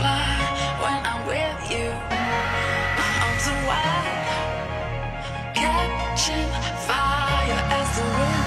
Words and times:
When 0.00 1.06
I'm 1.06 1.26
with 1.26 1.70
you. 1.70 1.88
Arms 1.90 3.46
are 3.48 3.66
wide, 3.66 4.28
catching 5.54 6.50
fire 6.86 7.62
as 7.70 7.96
the 7.96 8.04
wind. 8.04 8.39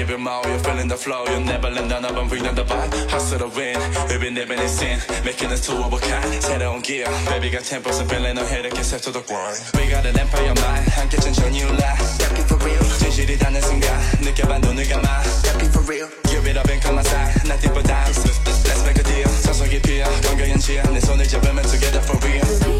give 0.00 0.10
you 0.10 0.18
more, 0.18 0.42
you're 0.46 0.58
feeling 0.60 0.88
the 0.88 0.96
flow. 0.96 1.24
You'll 1.26 1.40
never 1.40 1.70
let 1.70 1.86
none 1.86 2.04
of 2.04 2.14
them 2.14 2.28
bring 2.28 2.42
down 2.44 2.54
the 2.54 2.64
vibe. 2.64 2.92
Hustle 3.10 3.38
to 3.38 3.48
win, 3.48 3.78
we've 4.08 4.20
been 4.20 4.34
living 4.34 4.58
in 4.58 4.68
sin. 4.68 4.98
Making 5.24 5.52
us 5.52 5.66
two 5.66 5.72
of 5.76 5.92
a 5.92 5.98
kind. 5.98 6.24
새로운 6.42 6.82
gear, 6.82 7.06
baby 7.26 7.50
got 7.50 7.62
10% 7.62 7.82
feeling 8.08 8.34
no 8.36 8.44
headache 8.44 8.76
and 8.76 8.84
step 8.84 9.00
to 9.02 9.10
the 9.10 9.22
grind. 9.22 9.58
We 9.74 9.88
got 9.90 10.04
an 10.06 10.18
empire 10.18 10.54
mind, 10.54 10.88
함께 10.92 11.16
천천히 11.18 11.64
올라. 11.64 11.96
Happy 12.20 12.42
for 12.44 12.58
real, 12.64 12.82
진실이 12.98 13.38
닿는 13.38 13.60
순간, 13.62 14.00
느껴봐 14.20 14.58
눈을 14.58 14.88
감아. 14.88 15.08
happy 15.44 15.68
for 15.68 15.82
real. 15.88 16.08
Give 16.28 16.46
it 16.46 16.56
up 16.56 16.68
and 16.70 16.82
come 16.82 16.98
outside, 16.98 17.32
nothing 17.46 17.72
but 17.72 17.86
dimes. 17.86 18.20
Let's 18.66 18.84
make 18.84 18.98
a 18.98 19.04
deal. 19.04 19.28
서서히 19.42 19.80
피어, 19.80 20.04
건강한 20.22 20.58
지야. 20.58 20.82
내 20.84 21.00
손을 21.00 21.26
잡으면 21.26 21.62
together 21.64 22.02
for 22.02 22.18
real. 22.24 22.79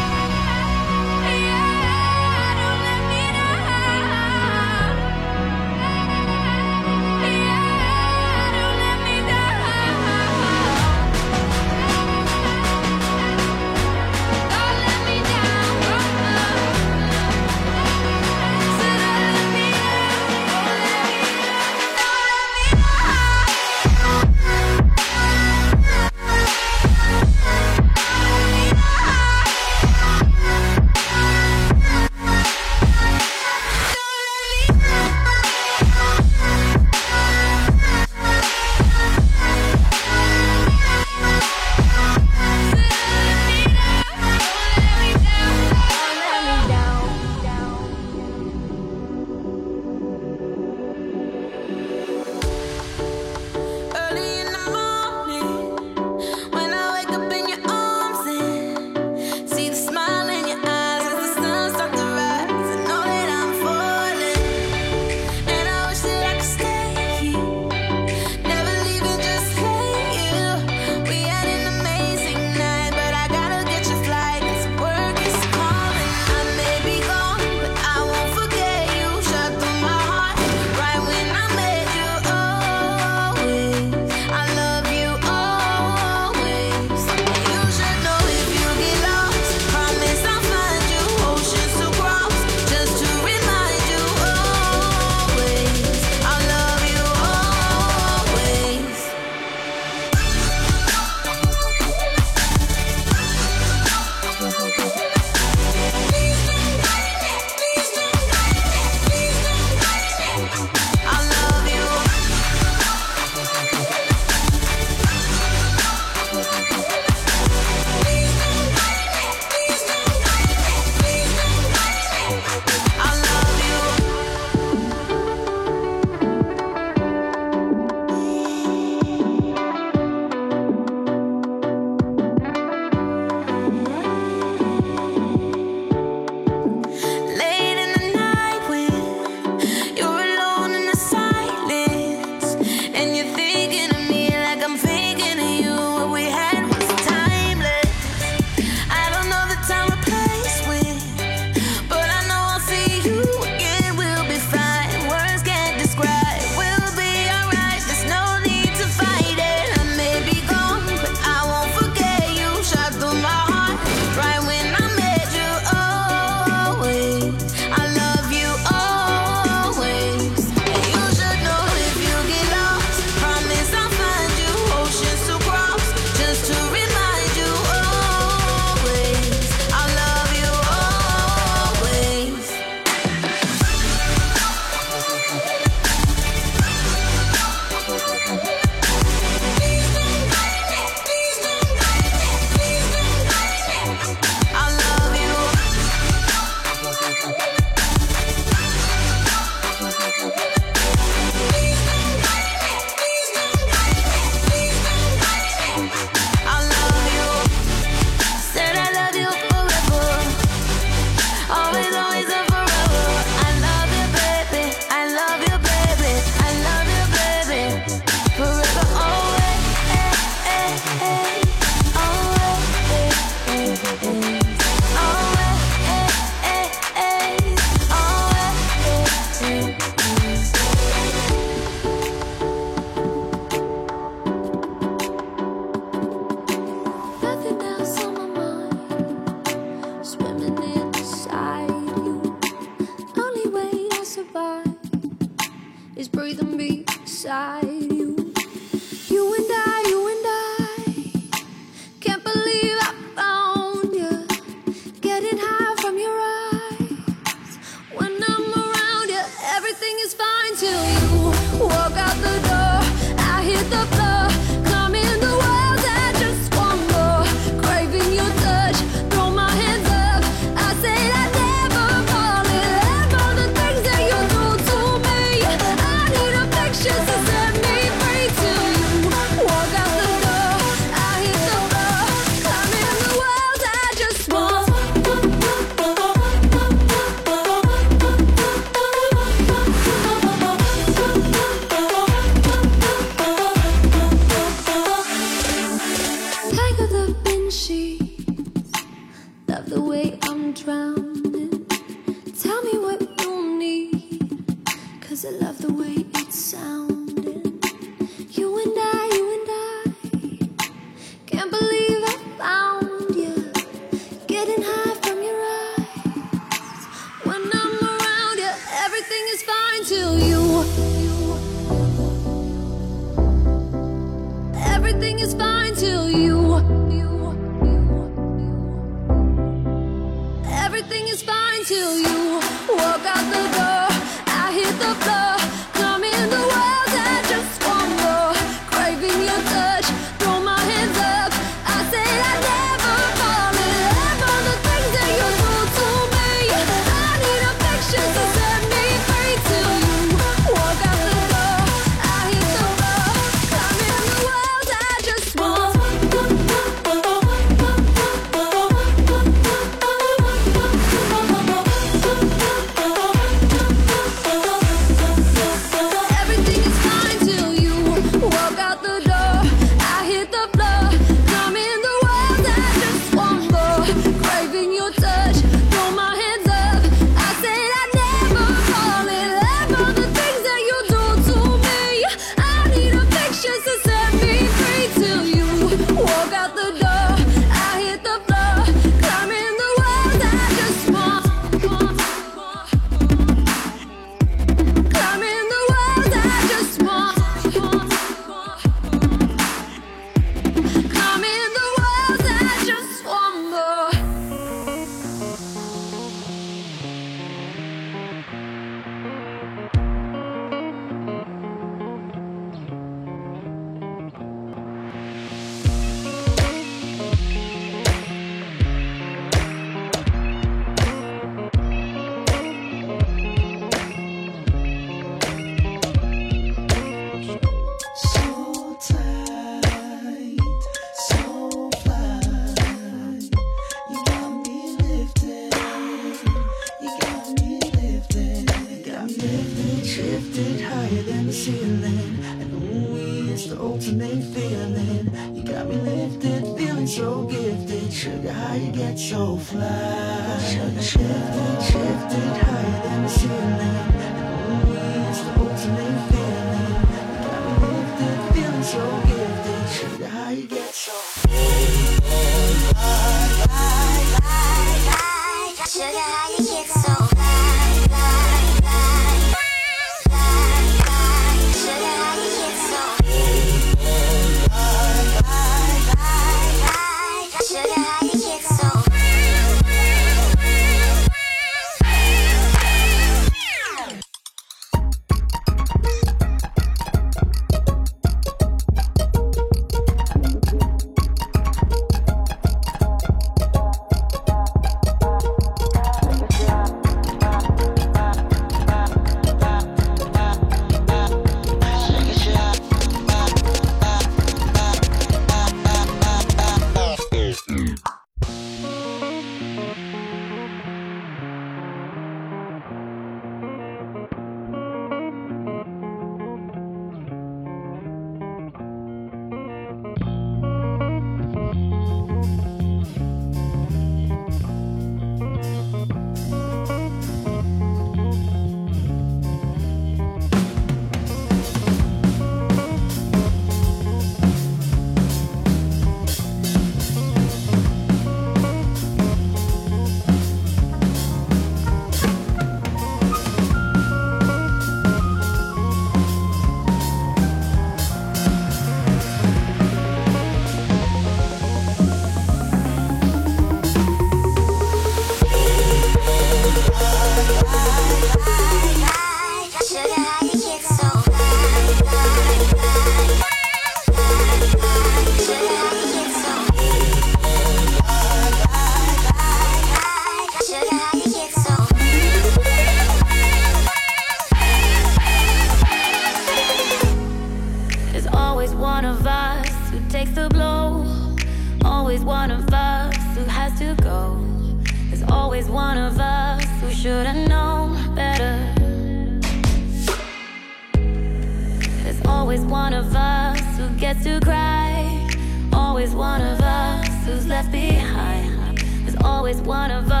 Always 599.31 599.47
one 599.47 599.71
of 599.71 599.89
us 599.89 600.00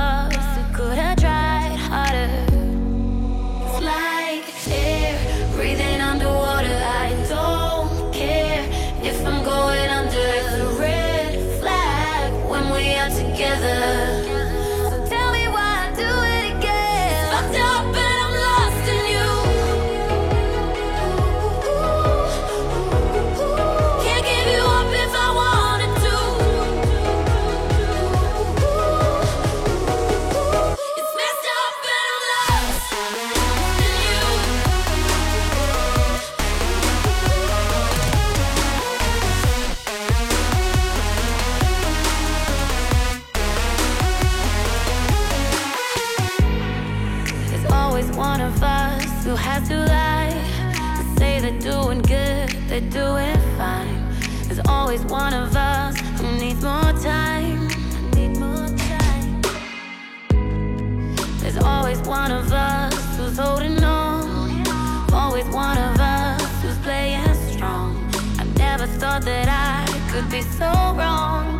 Could 70.21 70.29
be 70.29 70.41
so 70.43 70.65
wrong, 70.65 71.50